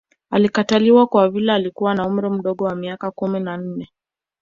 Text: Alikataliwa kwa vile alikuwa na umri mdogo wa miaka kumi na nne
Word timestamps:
Alikataliwa 0.29 1.07
kwa 1.07 1.29
vile 1.29 1.51
alikuwa 1.53 1.95
na 1.95 2.07
umri 2.07 2.29
mdogo 2.29 2.63
wa 2.65 2.75
miaka 2.75 3.11
kumi 3.11 3.39
na 3.39 3.57
nne 3.57 3.89